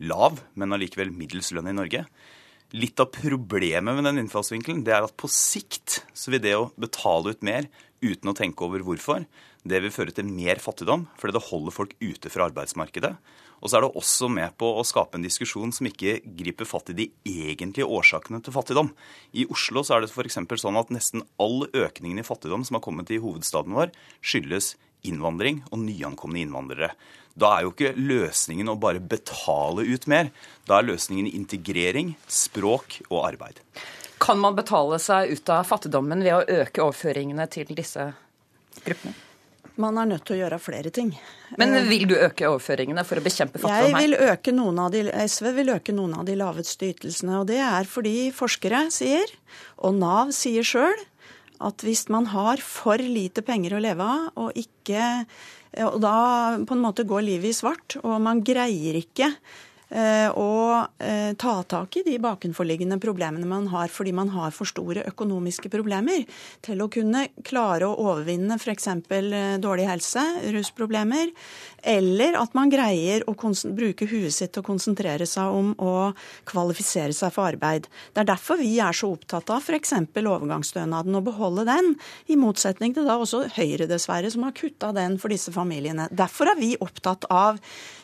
Lav, 0.03 0.41
men 0.57 0.73
allikevel 0.73 1.13
middels 1.13 1.53
lønn 1.53 1.69
i 1.69 1.77
Norge. 1.77 2.05
Litt 2.73 3.01
av 3.01 3.11
problemet 3.13 3.93
med 3.93 4.07
den 4.07 4.23
innfallsvinkelen 4.23 4.81
det 4.85 4.95
er 4.95 5.05
at 5.05 5.17
på 5.17 5.29
sikt 5.29 6.01
så 6.17 6.33
vil 6.33 6.41
det 6.41 6.55
å 6.57 6.71
betale 6.73 7.35
ut 7.35 7.45
mer 7.45 7.69
uten 8.03 8.31
å 8.31 8.37
tenke 8.37 8.65
over 8.65 8.81
hvorfor, 8.83 9.27
det 9.63 9.79
vil 9.79 9.93
føre 9.95 10.11
til 10.11 10.27
mer 10.27 10.59
fattigdom, 10.59 11.05
fordi 11.15 11.37
det 11.37 11.45
holder 11.47 11.75
folk 11.75 11.93
ute 12.01 12.31
fra 12.33 12.49
arbeidsmarkedet. 12.49 13.13
Og 13.63 13.71
så 13.71 13.79
er 13.79 13.85
det 13.85 13.95
også 13.95 14.27
med 14.27 14.57
på 14.59 14.67
å 14.75 14.83
skape 14.83 15.15
en 15.15 15.23
diskusjon 15.23 15.71
som 15.71 15.87
ikke 15.87 16.17
griper 16.35 16.67
fatt 16.67 16.91
i 16.91 16.97
de 16.97 17.05
egentlige 17.23 17.87
årsakene 17.87 18.41
til 18.43 18.55
fattigdom. 18.55 18.91
I 19.31 19.47
Oslo 19.47 19.85
så 19.87 19.95
er 19.95 20.03
det 20.03 20.11
f.eks. 20.11 20.41
sånn 20.59 20.79
at 20.79 20.91
nesten 20.91 21.23
all 21.39 21.63
økningen 21.71 22.19
i 22.19 22.27
fattigdom 22.27 22.67
som 22.67 22.77
har 22.77 22.83
kommet 22.83 23.13
i 23.15 23.21
hovedstaden 23.23 23.75
vår, 23.77 23.95
skyldes 24.19 24.73
innvandring 25.07 25.63
og 25.71 25.79
nyankomne 25.79 26.43
innvandrere. 26.43 26.91
Da 27.39 27.55
er 27.55 27.65
jo 27.65 27.71
ikke 27.71 27.95
løsningen 27.97 28.69
å 28.69 28.77
bare 28.79 28.99
betale 28.99 29.87
ut 29.87 30.07
mer. 30.11 30.29
Da 30.67 30.79
er 30.81 30.91
løsningen 30.91 31.31
integrering, 31.31 32.13
språk 32.27 32.99
og 33.09 33.23
arbeid. 33.23 33.63
Kan 34.23 34.43
man 34.43 34.59
betale 34.59 34.99
seg 35.03 35.33
ut 35.33 35.49
av 35.51 35.65
fattigdommen 35.67 36.23
ved 36.23 36.35
å 36.35 36.61
øke 36.61 36.83
overføringene 36.83 37.47
til 37.51 37.71
disse 37.75 38.11
gruppene? 38.83 39.15
Man 39.81 39.97
er 39.97 40.05
nødt 40.05 40.25
til 40.27 40.35
å 40.35 40.39
gjøre 40.43 40.59
flere 40.61 40.91
ting. 40.93 41.13
Men 41.57 41.73
vil 41.89 42.05
du 42.09 42.13
øke 42.17 42.45
overføringene 42.51 43.05
for 43.07 43.17
å 43.17 43.23
bekjempe 43.25 43.57
Jeg 43.57 43.63
fattigdom 43.63 43.95
her? 43.97 44.03
vil 44.03 44.29
øke 44.29 44.53
noen 44.53 44.83
av 44.83 44.91
de, 44.93 45.01
SV 45.09 45.49
vil 45.57 45.73
øke 45.73 45.95
noen 45.95 46.13
av 46.19 46.27
de 46.27 46.35
laveste 46.37 46.91
ytelsene. 46.91 47.39
Og 47.41 47.47
det 47.49 47.57
er 47.63 47.89
fordi 47.89 48.29
forskere 48.35 48.85
sier, 48.93 49.33
og 49.81 49.97
Nav 49.97 50.33
sier 50.35 50.67
sjøl, 50.67 51.01
at 51.63 51.85
hvis 51.85 52.05
man 52.13 52.27
har 52.33 52.61
for 52.61 53.01
lite 53.01 53.41
penger 53.45 53.77
å 53.77 53.83
leve 53.83 54.05
av, 54.05 54.29
og 54.35 54.57
ikke 54.59 55.25
og 55.81 56.01
da 56.03 56.17
på 56.67 56.75
en 56.75 56.83
måte 56.83 57.05
går 57.07 57.23
livet 57.25 57.49
i 57.49 57.57
svart, 57.57 57.95
og 58.03 58.19
man 58.21 58.43
greier 58.45 58.99
ikke 58.99 59.31
eh, 59.93 60.27
eh, 60.99 61.33
ta 61.39 61.53
tak 61.63 61.97
i 61.97 62.03
de 62.05 62.17
bakenforliggende 62.19 62.99
problemene 62.99 63.47
man 63.47 63.67
har 63.71 63.91
fordi 63.93 64.13
man 64.13 64.29
har 64.33 64.51
for 64.55 64.69
store 64.69 65.05
økonomiske 65.09 65.69
problemer 65.69 66.25
til 66.65 66.81
å 66.81 66.89
kunne 66.91 67.27
klare 67.45 67.87
å 67.87 67.97
overvinne 68.09 68.57
f.eks. 68.57 68.87
Eh, 68.89 69.57
dårlig 69.63 69.87
helse, 69.87 70.23
rusproblemer, 70.55 71.31
eller 71.83 72.37
at 72.39 72.53
man 72.57 72.71
greier 72.71 73.25
å 73.27 73.35
bruke 73.75 74.07
huet 74.09 74.33
sitt 74.33 74.53
til 74.55 74.63
å 74.63 74.67
konsentrere 74.67 75.27
seg 75.29 75.53
om 75.53 75.73
å 75.77 76.13
kvalifisere 76.49 77.13
seg 77.13 77.33
for 77.35 77.51
arbeid. 77.51 77.89
Det 78.13 78.23
er 78.23 78.31
derfor 78.31 78.61
vi 78.61 78.77
er 78.81 78.95
så 78.95 79.11
opptatt 79.13 79.51
av 79.53 79.61
f.eks. 79.61 79.93
overgangsstønaden, 80.23 81.15
og 81.19 81.27
beholde 81.27 81.67
den, 81.69 81.93
i 82.31 82.37
motsetning 82.39 82.95
til 82.95 83.07
da 83.07 83.19
også 83.19 83.43
Høyre, 83.53 83.87
dessverre, 83.89 84.31
som 84.31 84.45
har 84.47 84.55
kutta 84.57 84.93
den 84.95 85.19
for 85.21 85.33
disse 85.33 85.51
familiene. 85.53 86.07
Derfor 86.11 86.53
er 86.53 86.59
vi 86.59 86.73
opptatt 86.81 87.27
av 87.29 87.59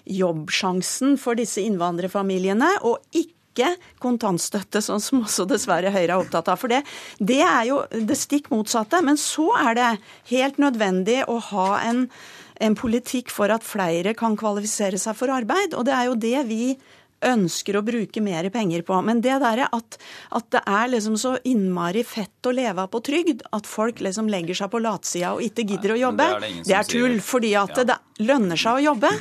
jobbsjansen 0.05 1.17
for 1.21 1.39
disse 1.39 1.63
innvandrerfamiliene, 1.65 2.71
og 2.87 2.99
ikke 3.15 3.73
kontantstøtte, 3.99 4.81
sånn 4.83 5.01
som 5.03 5.23
også 5.25 5.47
dessverre 5.49 5.91
Høyre 5.91 6.13
er 6.13 6.19
opptatt 6.19 6.51
av. 6.51 6.59
For 6.61 6.71
det, 6.71 6.83
det 7.19 7.41
er 7.43 7.63
jo 7.69 7.81
det 7.91 8.17
stikk 8.19 8.51
motsatte. 8.53 9.01
Men 9.05 9.19
så 9.19 9.49
er 9.59 9.79
det 9.79 9.89
helt 10.31 10.61
nødvendig 10.61 11.23
å 11.27 11.39
ha 11.51 11.71
en, 11.89 12.05
en 12.61 12.77
politikk 12.79 13.33
for 13.33 13.51
at 13.51 13.67
flere 13.67 14.15
kan 14.17 14.37
kvalifisere 14.39 15.01
seg 15.01 15.17
for 15.19 15.33
arbeid. 15.35 15.75
Og 15.75 15.89
det 15.89 15.97
er 15.97 16.07
jo 16.07 16.15
det 16.19 16.37
vi 16.47 16.63
ønsker 17.25 17.77
å 17.79 17.83
bruke 17.85 18.21
mer 18.23 18.49
penger 18.53 18.83
på. 18.87 18.97
Men 19.05 19.21
det 19.23 19.37
derre 19.43 19.67
at, 19.75 19.97
at, 20.35 20.47
det 20.53 20.61
er 20.65 20.91
liksom 20.93 21.17
så 21.19 21.35
innmari 21.47 22.03
fett 22.07 22.47
å 22.47 22.53
leve 22.55 22.85
av 22.85 22.91
på 22.93 23.01
trygd, 23.05 23.43
at 23.55 23.67
folk 23.69 24.01
liksom 24.03 24.29
legger 24.31 24.57
seg 24.61 24.71
på 24.73 24.81
latsida 24.83 25.33
og 25.35 25.43
ikke 25.45 25.65
gidder 25.67 25.95
å 25.95 25.99
jobbe, 25.99 26.27
det 26.39 26.51
er, 26.51 26.61
det 26.67 26.77
er 26.79 26.89
tull. 26.89 27.17
Fordi 27.23 27.53
at 27.59 27.75
ja. 27.77 27.87
det 27.91 27.97
lønner 28.25 28.59
seg 28.59 28.79
å 28.79 28.85
jobbe. 28.89 29.11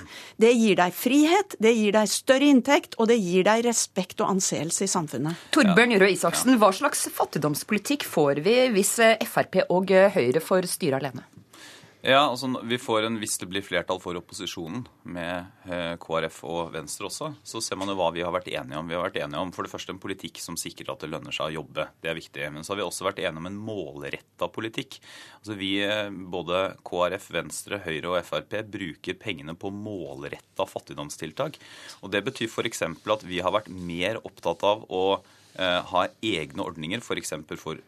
Det 0.41 0.53
gir 0.55 0.79
deg 0.81 0.95
frihet, 0.97 1.59
det 1.63 1.75
gir 1.77 1.97
deg 1.97 2.13
større 2.13 2.53
inntekt, 2.53 2.99
og 2.99 3.11
det 3.11 3.19
gir 3.21 3.47
deg 3.49 3.65
respekt 3.67 4.23
og 4.23 4.35
anseelse 4.35 4.87
i 4.87 4.91
samfunnet. 4.91 5.49
Torbjørn 5.55 5.99
Røe 6.03 6.15
Isaksen, 6.15 6.57
hva 6.61 6.73
slags 6.75 7.07
fattigdomspolitikk 7.15 8.07
får 8.09 8.45
vi 8.47 8.61
hvis 8.75 8.97
Frp 9.29 9.63
og 9.69 9.93
Høyre 10.15 10.43
får 10.45 10.71
styre 10.71 11.03
alene? 11.03 11.27
Ja, 11.99 12.21
altså 12.29 12.47
vi 12.63 12.77
får 12.79 13.09
en, 13.09 13.17
Hvis 13.19 13.35
det 13.43 13.49
blir 13.51 13.65
flertall 13.65 13.99
for 13.99 14.15
opposisjonen, 14.21 14.85
med 15.03 15.49
eh, 15.67 15.97
KrF 15.99 16.37
og 16.47 16.71
Venstre 16.77 17.09
også, 17.09 17.33
så 17.43 17.63
ser 17.65 17.79
man 17.81 17.91
jo 17.91 17.97
hva 17.99 18.13
vi 18.15 18.23
har 18.23 18.31
vært 18.35 18.51
enige 18.53 18.79
om. 18.79 18.87
Vi 18.87 18.95
har 18.95 19.03
vært 19.03 19.19
enige 19.25 19.41
om 19.43 19.51
for 19.55 19.67
det 19.67 19.73
første 19.73 19.91
en 19.95 19.99
politikk 19.99 20.39
som 20.39 20.55
sikrer 20.61 20.93
at 20.93 21.03
det 21.03 21.11
lønner 21.11 21.35
seg 21.35 21.49
å 21.49 21.57
jobbe. 21.57 21.89
Det 21.99 22.13
er 22.13 22.19
viktig. 22.21 22.45
Men 22.55 22.63
så 22.63 22.73
har 22.73 22.81
vi 22.81 22.87
også 22.87 23.09
vært 23.09 23.19
enige 23.25 23.43
om 23.43 23.51
en 23.51 23.59
målretta 23.59 24.51
politikk. 24.55 25.01
Altså 25.41 25.59
Vi, 25.59 25.73
eh, 25.83 26.07
både 26.37 26.63
KrF, 26.87 27.29
Venstre, 27.35 27.83
Høyre 27.83 28.15
og 28.15 28.23
Frp, 28.31 28.55
bruker 28.79 29.19
pengene 29.19 29.59
på 29.59 29.73
målretta 29.75 30.69
fattigdomstiltak. 30.71 31.59
Og 32.07 32.15
Det 32.15 32.23
betyr 32.31 32.47
f.eks. 32.47 32.87
at 32.87 33.27
vi 33.27 33.43
har 33.43 33.51
vært 33.59 33.75
mer 33.75 34.23
opptatt 34.23 34.63
av 34.63 34.87
å 34.87 35.05
eh, 35.59 35.83
ha 35.91 36.07
egne 36.23 36.63
ordninger, 36.63 37.03
f.eks. 37.03 37.35
for, 37.59 37.59
for 37.59 37.83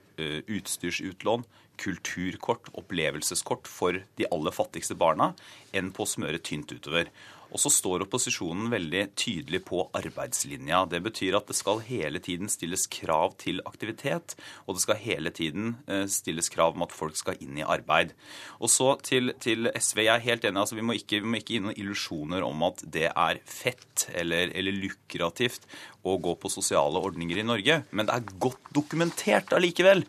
utstyrsutlån, 0.50 1.44
kulturkort, 1.80 2.68
opplevelseskort 2.76 3.68
for 3.70 4.02
de 4.20 4.28
aller 4.32 4.54
fattigste 4.54 4.96
barna 4.98 5.32
enn 5.76 5.92
på 5.96 6.04
å 6.04 6.10
smøre 6.10 6.42
tynt 6.44 6.72
utover. 6.74 7.08
Og 7.50 7.60
så 7.62 7.70
står 7.72 8.04
opposisjonen 8.06 8.70
veldig 8.72 9.02
tydelig 9.18 9.62
på 9.68 9.82
arbeidslinja. 9.96 10.84
Det 10.90 11.00
betyr 11.04 11.38
at 11.38 11.50
det 11.50 11.56
skal 11.58 11.82
hele 11.86 12.22
tiden 12.22 12.50
stilles 12.52 12.86
krav 12.90 13.34
til 13.42 13.62
aktivitet, 13.66 14.36
og 14.66 14.76
det 14.76 14.84
skal 14.84 15.00
hele 15.02 15.34
tiden 15.34 15.74
eh, 15.90 16.06
stilles 16.10 16.50
krav 16.52 16.76
om 16.76 16.86
at 16.86 16.94
folk 16.94 17.18
skal 17.18 17.40
inn 17.42 17.58
i 17.58 17.66
arbeid. 17.66 18.14
Og 18.60 18.70
så 18.72 18.92
til, 19.06 19.34
til 19.42 19.70
SV. 19.74 20.04
Jeg 20.06 20.14
er 20.14 20.26
helt 20.28 20.46
enig. 20.46 20.62
altså 20.62 20.78
Vi 20.78 20.86
må 20.86 20.96
ikke, 20.98 21.22
vi 21.24 21.30
må 21.30 21.40
ikke 21.40 21.56
gi 21.56 21.62
noen 21.66 21.78
illusjoner 21.78 22.46
om 22.46 22.66
at 22.70 22.84
det 22.86 23.08
er 23.10 23.42
fett 23.44 24.08
eller, 24.14 24.54
eller 24.56 24.76
lukrativt 24.86 25.66
å 26.06 26.16
gå 26.22 26.36
på 26.40 26.52
sosiale 26.52 27.02
ordninger 27.02 27.40
i 27.40 27.46
Norge. 27.46 27.82
Men 27.90 28.08
det 28.08 28.16
er 28.16 28.36
godt 28.40 28.70
dokumentert 28.76 29.52
allikevel 29.56 30.06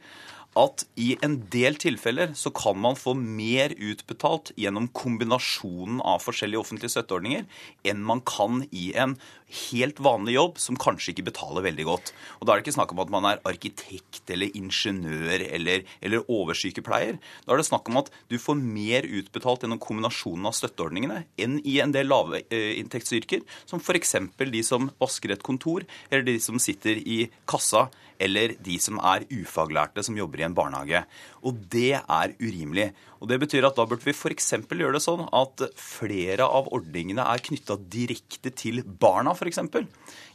at 0.60 0.84
i 1.00 1.14
en 1.24 1.38
del 1.52 1.78
tilfeller 1.80 2.34
så 2.36 2.52
kan 2.56 2.80
man 2.82 2.98
få 3.00 3.14
mer 3.16 3.72
utbetalt 3.78 4.52
gjennom 4.60 4.90
kombinasjonen 4.96 6.02
av 6.04 6.24
forskjellige 6.26 6.60
offentlige 6.60 6.92
støtteordninger 6.98 7.46
enn 7.88 8.02
man 8.04 8.24
kan 8.28 8.66
i 8.76 8.90
en 9.00 9.16
helt 9.72 10.00
vanlig 10.04 10.36
jobb 10.36 10.60
som 10.64 10.80
kanskje 10.80 11.14
ikke 11.14 11.28
betaler 11.30 11.66
veldig 11.66 11.86
godt. 11.88 12.12
Og 12.40 12.48
Da 12.48 12.54
er 12.54 12.60
det 12.60 12.66
ikke 12.66 12.78
snakk 12.80 12.92
om 12.96 13.02
at 13.04 13.12
man 13.14 13.28
er 13.28 13.42
arkitekt 13.48 14.32
eller 14.32 14.52
ingeniør 14.58 15.44
eller, 15.48 15.84
eller 16.02 16.28
oversykepleier. 16.32 17.20
Da 17.46 17.54
er 17.54 17.60
det 17.60 17.68
snakk 17.68 17.88
om 17.92 18.02
at 18.04 18.12
du 18.32 18.38
får 18.40 18.60
mer 18.60 19.08
utbetalt 19.08 19.64
gjennom 19.64 19.82
kombinasjonen 19.84 20.48
av 20.48 20.56
støtteordningene 20.56 21.24
enn 21.42 21.60
i 21.68 21.80
en 21.84 21.96
del 21.96 22.12
lavinntektsyrker, 22.12 23.44
som 23.66 23.84
f.eks. 23.84 24.16
de 24.52 24.64
som 24.64 24.92
vasker 25.00 25.36
et 25.36 25.44
kontor, 25.44 25.88
eller 26.10 26.28
de 26.28 26.40
som 26.44 26.60
sitter 26.60 27.00
i 27.00 27.26
kassa, 27.50 27.90
eller 28.22 28.56
de 28.62 28.78
som 28.82 29.00
er 29.02 29.26
ufaglærte 29.32 30.04
som 30.06 30.18
jobber 30.18 30.41
i 30.42 30.48
en 30.48 30.58
barnehage. 30.58 31.06
Og 31.48 31.58
det 31.72 31.96
er 32.02 32.36
urimelig. 32.42 32.92
Og 33.22 33.30
Det 33.30 33.38
betyr 33.44 33.68
at 33.68 33.78
da 33.78 33.86
burde 33.86 34.06
vi 34.06 34.14
f.eks. 34.16 34.50
gjøre 34.66 34.96
det 34.98 35.04
sånn 35.04 35.28
at 35.30 35.62
flere 35.78 36.48
av 36.50 36.72
ordningene 36.74 37.22
er 37.22 37.44
knytta 37.46 37.78
direkte 37.78 38.50
til 38.58 38.82
barna, 38.84 39.36
f.eks. 39.38 39.62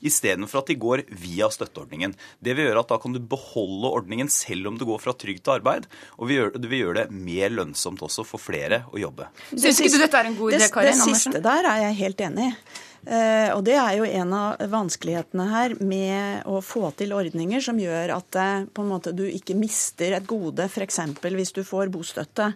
Istedenfor 0.06 0.62
at 0.62 0.70
de 0.70 0.78
går 0.78 1.02
via 1.10 1.48
støtteordningen. 1.50 2.14
Det 2.38 2.54
vil 2.54 2.68
gjøre 2.68 2.84
at 2.84 2.94
da 2.94 3.00
kan 3.02 3.16
du 3.16 3.18
beholde 3.18 3.90
ordningen 3.90 4.30
selv 4.30 4.70
om 4.70 4.78
du 4.78 4.86
går 4.86 5.02
fra 5.02 5.16
trygd 5.18 5.42
til 5.42 5.56
arbeid. 5.58 5.90
Og 6.20 6.30
det 6.30 6.70
vil 6.70 6.84
gjøre 6.84 7.06
det 7.06 7.10
mer 7.10 7.54
lønnsomt 7.54 8.04
også 8.06 8.26
for 8.28 8.42
flere 8.42 8.84
å 8.92 9.02
jobbe. 9.02 9.26
Syns 9.50 9.82
ikke 9.82 9.96
du 9.96 10.02
dette 10.04 10.22
er 10.22 10.30
en 10.30 10.38
god 10.38 10.58
idé, 10.58 10.70
Karin 10.70 10.94
Andersen? 10.94 11.14
Det 11.16 11.22
siste 11.24 11.42
der 11.42 11.70
er 11.72 11.86
jeg 11.88 12.00
helt 12.04 12.26
enig 12.28 12.50
i. 12.52 12.75
Eh, 13.06 13.52
og 13.54 13.62
det 13.62 13.76
er 13.78 13.92
jo 14.00 14.06
en 14.18 14.32
av 14.34 14.62
vanskelighetene 14.66 15.44
her 15.46 15.74
med 15.78 16.46
å 16.50 16.58
få 16.64 16.88
til 16.98 17.12
ordninger 17.14 17.62
som 17.62 17.78
gjør 17.78 18.10
at 18.16 18.38
eh, 18.42 18.82
måte, 18.82 19.12
du 19.14 19.22
ikke 19.28 19.54
mister 19.54 20.16
et 20.16 20.26
gode, 20.26 20.66
f.eks. 20.66 20.98
hvis 21.22 21.54
du 21.54 21.62
får 21.66 21.92
bostøtte, 21.94 22.48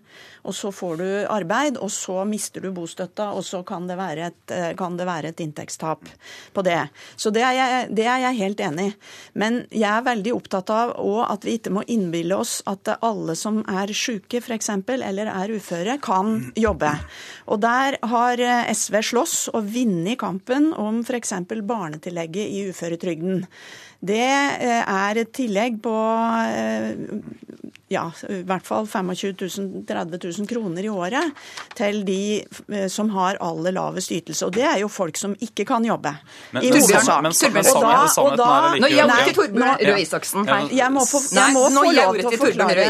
og 0.42 0.56
så 0.56 0.72
får 0.74 0.96
du 0.98 1.06
arbeid, 1.30 1.78
og 1.78 1.92
så 1.94 2.24
mister 2.26 2.66
du 2.66 2.72
bostøtta, 2.74 3.28
og 3.36 3.46
så 3.46 3.62
kan 3.66 3.86
det 3.86 3.98
være 4.00 4.26
et, 4.32 4.54
eh, 4.56 4.74
det 4.74 5.06
være 5.06 5.30
et 5.30 5.44
inntektstap 5.44 6.10
på 6.52 6.66
det. 6.66 6.80
Så 7.14 7.30
det 7.30 7.46
er, 7.46 7.54
jeg, 7.54 7.86
det 7.94 8.08
er 8.10 8.24
jeg 8.26 8.40
helt 8.40 8.64
enig 8.66 8.88
i. 8.90 8.96
Men 9.38 9.62
jeg 9.70 9.90
er 9.92 10.08
veldig 10.08 10.34
opptatt 10.34 10.74
av 10.74 10.96
at 11.30 11.46
vi 11.46 11.60
ikke 11.60 11.76
må 11.78 11.86
innbille 11.86 12.34
oss 12.34 12.58
at 12.66 12.90
alle 12.98 13.36
som 13.38 13.62
er 13.70 13.94
syke 13.94 14.42
f.eks., 14.42 14.72
eller 14.90 15.30
er 15.30 15.54
uføre, 15.54 16.00
kan 16.02 16.50
jobbe. 16.58 16.90
Og 17.46 17.62
der 17.62 18.00
har 18.10 18.42
SV 18.74 18.98
slåss 19.12 19.38
og 19.54 19.70
vunnet 19.70 20.18
kampen 20.18 20.39
kampen 20.40 20.72
om 20.74 21.00
f.eks. 21.02 21.32
barnetillegget 21.62 22.48
i 22.48 22.68
uføretrygden. 22.70 23.46
Det 24.00 24.16
eh, 24.16 24.82
er 24.88 25.18
et 25.20 25.32
tillegg 25.32 25.80
på 25.82 25.92
eh, 25.92 26.96
ja, 27.90 28.04
i 28.30 28.42
hvert 28.46 28.66
fall 28.66 28.86
25 28.86 29.32
000-30 29.34 30.38
000 30.38 30.46
kroner 30.46 30.86
i 30.86 30.90
året 30.94 31.32
til 31.74 32.04
de 32.06 32.20
eh, 32.70 32.86
som 32.92 33.08
har 33.16 33.38
aller 33.42 33.74
lavest 33.74 34.12
ytelse. 34.14 34.46
Og 34.46 34.54
det 34.54 34.62
er 34.62 34.76
jo 34.84 34.90
folk 34.92 35.18
som 35.18 35.34
ikke 35.42 35.66
kan 35.66 35.82
jobbe. 35.86 36.12
Men, 36.54 36.68
I 36.68 36.70
hovedsak. 36.70 37.08
Men, 37.24 37.34
men, 37.34 37.66
sannheten 37.66 38.44
er 38.46 38.78
Nå 38.80 38.90
gir 38.92 39.00
jeg 39.00 39.08
ordet 39.08 39.26
til 39.26 39.38
Torbjørn 39.40 39.82
Røe 39.88 39.96
Isaksen. 40.04 40.46
Jeg 40.76 40.94
må 40.94 41.02
få, 41.10 41.22
jeg 41.34 41.56
må 41.56 41.64
få 41.74 41.82
lov 41.96 42.20
til 42.20 42.28
å 42.30 42.32
forklare 42.44 42.86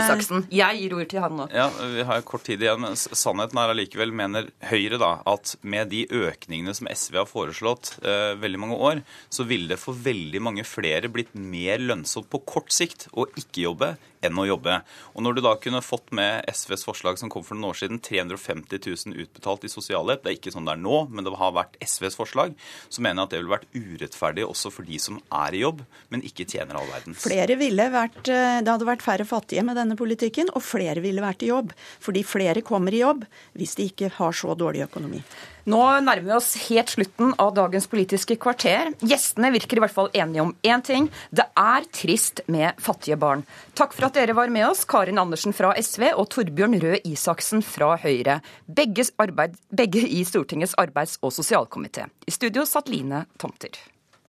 Jeg 0.53 0.83
gir 0.83 0.97
ord 0.99 1.09
til 1.15 1.25
han 1.25 1.41
nå. 1.41 1.49
Ja, 1.57 1.71
Vi 1.97 2.07
har 2.13 2.21
kort 2.29 2.45
tid 2.51 2.67
igjen. 2.67 2.85
men 2.85 3.01
Sannheten 3.01 3.63
er 3.63 3.73
allikevel, 3.73 4.13
mener 4.13 4.53
Høyre, 4.69 5.01
da, 5.01 5.15
at 5.33 5.55
med 5.65 5.89
de 5.95 6.05
økningene 6.13 6.77
som 6.77 6.91
SV 6.93 7.23
har 7.23 7.31
foreslått 7.31 7.95
uh, 8.05 8.37
veldig 8.37 8.61
mange 8.61 8.77
år, 8.77 9.03
så 9.33 9.49
ville 9.49 9.73
det 9.73 9.81
for 9.81 9.97
veldig 9.97 10.45
mange 10.45 10.69
flere 10.69 11.09
blitt 11.09 11.33
mer 11.33 11.81
lønnsomt 11.81 12.29
på 12.29 12.45
kort 12.45 12.69
sikt 12.75 13.09
å 13.17 13.25
ikke 13.41 13.65
jobbe 13.65 13.95
enn 14.25 14.39
å 14.39 14.47
jobbe. 14.49 14.81
Og 15.15 15.25
Når 15.25 15.37
du 15.37 15.43
da 15.45 15.55
kunne 15.61 15.83
fått 15.85 16.13
med 16.17 16.45
SVs 16.51 16.85
forslag 16.87 17.19
som 17.21 17.31
kom 17.33 17.45
for 17.47 17.57
noen 17.57 17.71
år 17.73 17.81
siden, 17.81 18.01
350 18.05 18.81
000 18.85 19.21
utbetalt 19.25 19.65
i 19.65 19.73
sosialhjelp, 19.73 20.25
det 20.25 20.33
er 20.33 20.39
ikke 20.39 20.55
sånn 20.55 20.69
det 20.69 20.77
er 20.77 20.83
nå, 20.83 21.03
men 21.11 21.27
det 21.27 21.35
har 21.41 21.55
vært 21.57 21.79
SVs 21.85 22.19
forslag, 22.19 22.55
så 22.89 23.05
mener 23.05 23.23
jeg 23.23 23.29
at 23.29 23.35
det 23.35 23.41
ville 23.43 23.55
vært 23.55 23.77
urettferdig 23.77 24.47
også 24.47 24.73
for 24.75 24.89
de 24.89 25.01
som 25.03 25.21
er 25.43 25.57
i 25.57 25.63
jobb, 25.65 25.85
men 26.13 26.25
ikke 26.27 26.49
tjener 26.49 26.81
all 26.81 26.91
verdens. 26.91 27.23
Flere 27.25 27.57
ville 27.61 27.89
vært, 27.93 28.23
eh, 28.29 28.61
Det 28.61 28.69
hadde 28.69 28.89
vært 28.89 29.03
færre 29.03 29.25
fattige 29.25 29.65
med 29.65 29.77
denne 29.77 29.97
politikken, 29.97 30.51
og 30.55 30.63
flere 30.63 31.01
ville 31.01 31.23
vært 31.23 31.43
i 31.43 31.51
jobb. 31.51 31.73
Fordi 32.01 32.23
flere 32.25 32.63
kommer 32.63 32.93
i 32.93 33.01
jobb 33.01 33.25
hvis 33.57 33.75
de 33.77 33.89
ikke 33.89 34.11
har 34.19 34.33
så 34.33 34.57
dårlig 34.57 34.85
økonomi. 34.89 35.23
Nå 35.69 35.81
nærmer 36.01 36.25
vi 36.25 36.33
oss 36.37 36.55
helt 36.69 36.93
slutten 36.95 37.35
av 37.43 37.53
dagens 37.57 37.89
Politiske 37.91 38.37
kvarter. 38.41 38.93
Gjestene 39.05 39.53
virker 39.53 39.79
i 39.79 39.85
hvert 39.85 39.95
fall 39.95 40.11
enige 40.15 40.45
om 40.45 40.55
én 40.63 40.85
ting. 40.87 41.11
Det 41.31 41.47
er 41.59 41.87
trist 41.93 42.43
med 42.49 42.81
fattige 42.81 43.19
barn. 43.21 43.45
Takk 43.79 43.95
for 43.97 44.09
at 44.09 44.17
dere 44.17 44.37
var 44.39 44.53
med 44.53 44.69
oss, 44.71 44.87
Karin 44.89 45.21
Andersen 45.21 45.57
fra 45.57 45.75
SV 45.77 46.11
og 46.15 46.31
Torbjørn 46.33 46.81
Røe 46.83 47.01
Isaksen 47.05 47.65
fra 47.67 47.97
Høyre. 48.01 48.41
Begge, 48.67 49.11
arbeid, 49.21 49.57
begge 49.75 50.07
i 50.07 50.25
Stortingets 50.25 50.77
arbeids- 50.81 51.19
og 51.21 51.35
sosialkomité. 51.37 52.09
I 52.27 52.35
studio 52.35 52.65
satt 52.69 52.89
Line 52.89 53.27
Tomter. 53.39 53.77